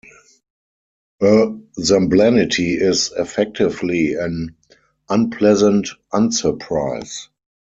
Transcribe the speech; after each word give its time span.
A 1.21 1.51
zemblanity 1.79 2.73
is, 2.81 3.13
effectively, 3.15 4.15
an 4.15 4.55
"unpleasant 5.09 5.89
unsurprise". 6.11 7.27